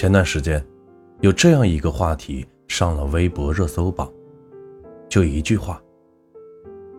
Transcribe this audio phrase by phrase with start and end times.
[0.00, 0.64] 前段时间，
[1.20, 4.10] 有这样一个话题上了微博热搜榜，
[5.10, 5.78] 就一句话：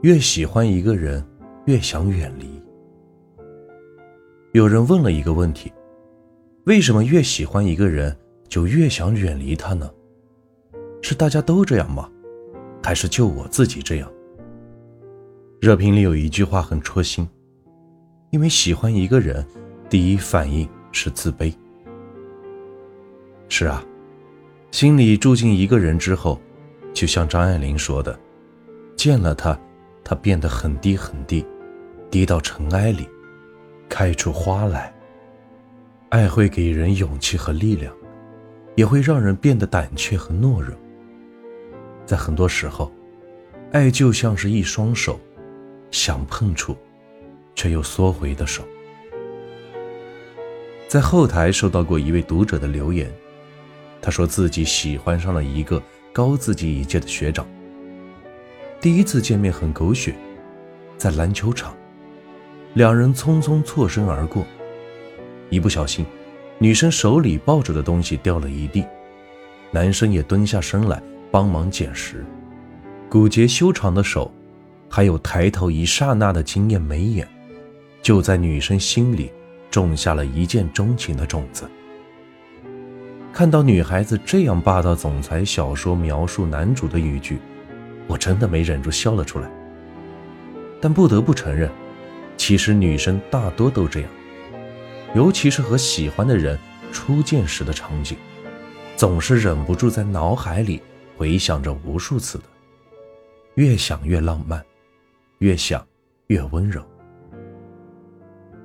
[0.03, 1.25] 越喜欢一个人，
[1.65, 2.61] 越想远离。
[4.51, 5.73] 有人问了一个问题：
[6.65, 8.15] 为什么越喜欢一个人，
[8.47, 9.91] 就越想远离他呢？
[11.01, 12.07] 是大家都这样吗？
[12.83, 14.07] 还是就我自己这样？
[15.59, 17.27] 热评里有一句话很戳心：
[18.29, 19.43] 因为喜欢一个人，
[19.89, 21.51] 第一反应是自卑。
[23.53, 23.83] 是啊，
[24.71, 26.39] 心里住进一个人之后，
[26.93, 28.17] 就像张爱玲说的
[28.95, 29.59] ：“见了他，
[30.05, 31.45] 他变得很低很低，
[32.09, 33.05] 低到尘埃里，
[33.89, 34.93] 开出花来。”
[36.07, 37.93] 爱会给人勇气和力量，
[38.75, 40.73] 也会让人变得胆怯和懦弱。
[42.05, 42.89] 在很多时候，
[43.73, 45.19] 爱就像是一双手，
[45.91, 46.73] 想碰触，
[47.53, 48.63] 却又缩回的手。
[50.87, 53.11] 在后台收到过一位读者的留言。
[54.01, 57.47] 他说自己喜欢上了一个高自己一届的学长。
[58.79, 60.15] 第一次见面很狗血，
[60.97, 61.75] 在篮球场，
[62.73, 64.43] 两人匆匆错身而过，
[65.49, 66.03] 一不小心，
[66.57, 68.83] 女生手里抱着的东西掉了一地，
[69.69, 72.25] 男生也蹲下身来帮忙捡拾，
[73.07, 74.33] 骨节修长的手，
[74.89, 77.27] 还有抬头一刹那的惊艳眉眼，
[78.01, 79.31] 就在女生心里
[79.69, 81.69] 种下了一见钟情的种子。
[83.33, 87.39] 看到女孩子这样霸道总裁小说描述男主的语句，
[88.05, 89.49] 我真的没忍住笑了出来。
[90.81, 91.71] 但不得不承认，
[92.35, 94.09] 其实女生大多都这样，
[95.15, 96.59] 尤其是和喜欢的人
[96.91, 98.17] 初见时的场景，
[98.97, 100.81] 总是忍不住在脑海里
[101.17, 102.43] 回想着无数次的，
[103.55, 104.61] 越想越浪漫，
[105.37, 105.85] 越想
[106.27, 106.83] 越温柔。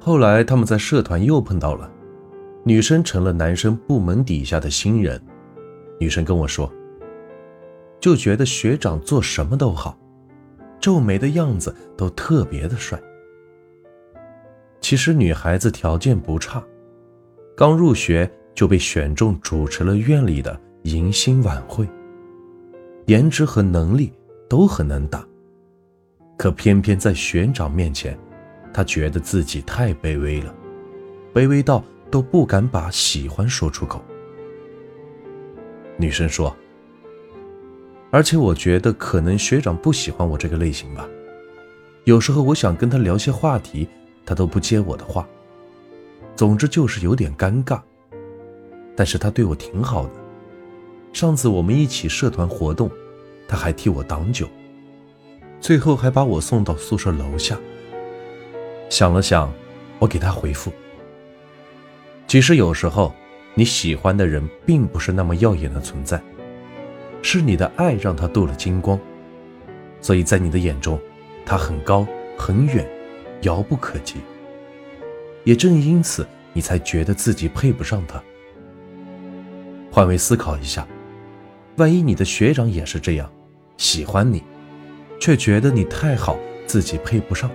[0.01, 1.91] 后来他们在社团又碰到了。
[2.69, 5.23] 女生成了男生部门底下的新人，
[6.01, 6.69] 女生跟我说，
[8.01, 9.97] 就觉得学长做什么都好，
[10.81, 13.01] 皱眉的样子都特别的帅。
[14.81, 16.61] 其实女孩子条件不差，
[17.57, 21.89] 刚入学就被选中主持了院里的迎新晚会，
[23.05, 24.13] 颜值和能力
[24.49, 25.25] 都很能打，
[26.37, 28.19] 可偏偏在学长面前，
[28.75, 30.53] 她觉得自己太卑微了，
[31.33, 31.81] 卑微到。
[32.11, 34.05] 都不敢把喜欢说出口。
[35.97, 36.55] 女生说
[38.11, 41.09] ：“而且我觉得可能学长不喜欢我这个类型吧。
[42.05, 43.89] 有时候我想跟他聊些话题，
[44.25, 45.27] 他都不接我的话。
[46.35, 47.81] 总之就是有点尴尬。
[48.95, 50.13] 但是他对我挺好的。
[51.13, 52.91] 上次我们一起社团活动，
[53.49, 54.47] 他还替我挡酒，
[55.61, 57.59] 最后还把我送到宿舍楼下。
[58.89, 59.53] 想了想，
[59.99, 60.71] 我给他回复。”
[62.27, 63.15] 其实有时候，
[63.55, 66.21] 你喜欢的人并不是那么耀眼的存在，
[67.23, 68.99] 是你的爱让他镀了金光，
[70.01, 71.01] 所以在你的眼中，
[71.45, 72.85] 他很高很远，
[73.43, 74.17] 遥不可及。
[75.45, 78.21] 也正因此，你才觉得自己配不上他。
[79.93, 80.87] 换位思考一下，
[81.77, 83.31] 万一你的学长也是这样，
[83.77, 84.43] 喜欢你，
[85.21, 86.37] 却觉得你太好，
[86.67, 87.49] 自己配不上，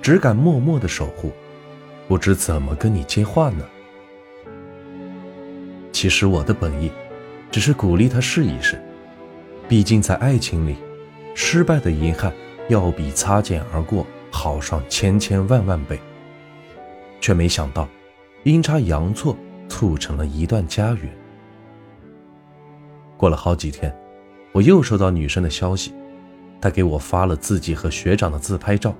[0.00, 1.30] 只敢默默的守护，
[2.08, 3.62] 不知怎么跟你接话呢？
[6.00, 6.90] 其实我的本意，
[7.50, 8.80] 只是鼓励他试一试。
[9.68, 10.76] 毕竟在爱情里，
[11.34, 12.32] 失败的遗憾
[12.70, 16.00] 要比擦肩而过好上千千万万倍。
[17.20, 17.86] 却没想到，
[18.44, 19.36] 阴差阳错
[19.68, 21.18] 促成了一段佳缘。
[23.18, 23.94] 过了好几天，
[24.52, 25.92] 我又收到女生的消息，
[26.62, 28.96] 她给我发了自己和学长的自拍照，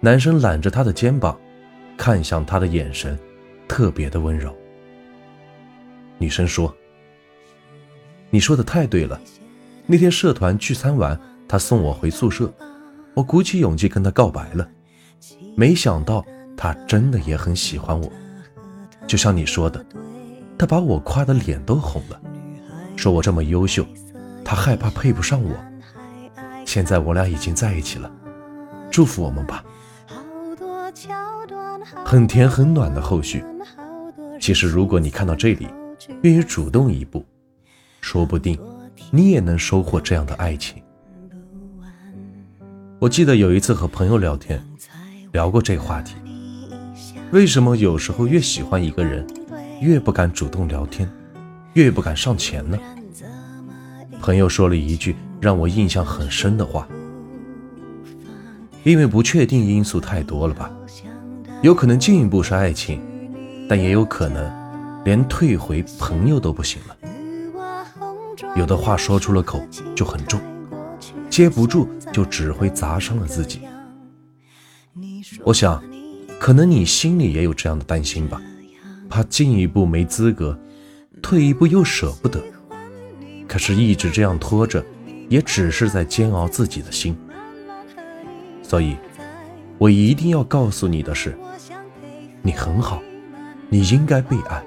[0.00, 1.38] 男生揽着她的肩膀，
[1.96, 3.16] 看向她的眼神，
[3.68, 4.52] 特别的温柔。
[6.18, 6.74] 女生说
[8.30, 9.20] ：“你说的太对了，
[9.86, 12.50] 那天社团聚餐完，他送我回宿舍，
[13.12, 14.66] 我鼓起勇气跟他告白了。
[15.54, 16.24] 没想到
[16.56, 18.10] 他真的也很喜欢我，
[19.06, 19.84] 就像你说的，
[20.58, 22.18] 他把我夸的脸都红了，
[22.96, 23.86] 说我这么优秀，
[24.42, 25.50] 他害怕配不上我。
[26.64, 28.10] 现在我俩已经在一起了，
[28.90, 29.62] 祝福我们吧。
[32.04, 33.44] 很甜很暖的后续。
[34.40, 35.68] 其实如果你看到这里。”
[36.22, 37.24] 愿意主动一步，
[38.00, 38.58] 说不定
[39.10, 40.82] 你也能收获这样的爱情。
[42.98, 44.62] 我记得有一次和朋友聊天，
[45.32, 46.14] 聊过这话题：
[47.30, 49.26] 为什么有时候越喜欢一个人，
[49.80, 51.08] 越不敢主动聊天，
[51.74, 52.78] 越不敢上前呢？
[54.20, 56.88] 朋友说了一句让我印象很深的话：
[58.82, 60.70] 因为不确定因素太多了吧？
[61.62, 63.00] 有可能进一步是爱情，
[63.68, 64.65] 但也有可能。
[65.06, 66.96] 连退回朋友都不行了。
[68.56, 69.64] 有的话说出了口
[69.94, 70.40] 就很重，
[71.30, 73.60] 接不住就只会砸伤了自己。
[75.44, 75.80] 我想，
[76.40, 78.42] 可能你心里也有这样的担心吧，
[79.08, 80.58] 怕进一步没资格，
[81.22, 82.42] 退一步又舍不得。
[83.46, 84.84] 可是，一直这样拖着，
[85.28, 87.16] 也只是在煎熬自己的心。
[88.60, 88.96] 所以，
[89.78, 91.38] 我一定要告诉你的是，
[92.42, 93.00] 你很好，
[93.68, 94.60] 你应该被爱，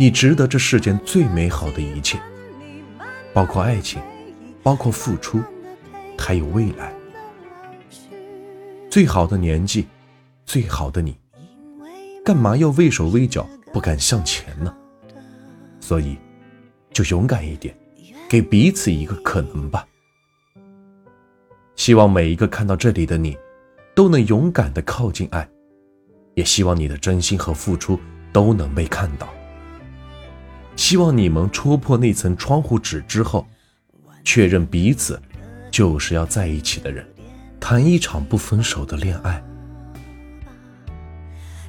[0.00, 2.20] 你值得这世间最美好的一切，
[3.34, 4.00] 包括爱情，
[4.62, 5.42] 包括付出，
[6.16, 6.94] 还有未来。
[8.88, 9.88] 最好的年纪，
[10.46, 11.18] 最好的你，
[12.24, 14.72] 干嘛要畏手畏脚，不敢向前呢？
[15.80, 16.16] 所以，
[16.92, 17.76] 就勇敢一点。
[18.28, 19.86] 给彼此一个可能吧。
[21.76, 23.36] 希望每一个看到这里的你，
[23.96, 25.48] 都能勇敢的靠近爱，
[26.34, 27.98] 也希望你的真心和付出
[28.32, 29.26] 都能被看到。
[30.88, 33.46] 希望你们戳破那层窗户纸之后，
[34.24, 35.20] 确认彼此
[35.70, 37.06] 就是要在一起的人，
[37.60, 39.44] 谈一场不分手的恋爱。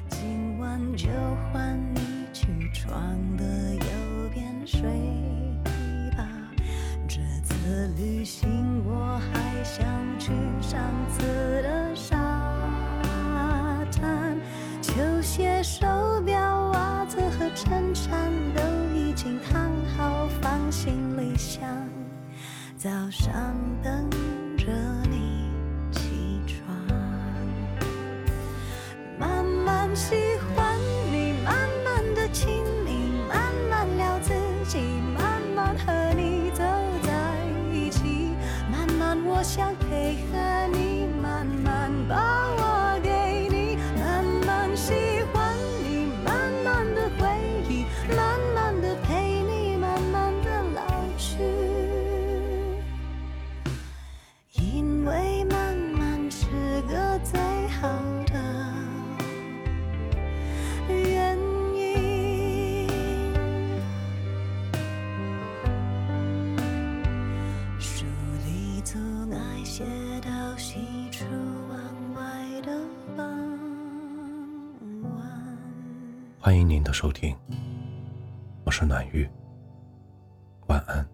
[0.08, 1.06] 今晚就
[1.52, 2.00] 换你
[2.32, 3.44] 起床的
[3.74, 4.88] 右边睡。
[7.98, 8.48] 旅行，
[8.86, 9.84] 我还想
[10.18, 10.30] 去
[10.62, 10.80] 上
[11.10, 11.22] 次
[76.42, 77.36] 欢迎您的收听，
[78.64, 79.28] 我是暖玉，
[80.68, 81.06] 晚安。